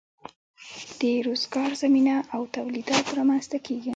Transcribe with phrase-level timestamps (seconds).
[0.99, 3.89] د روزګار زمینه او تولیدات رامینځ ته کیږي.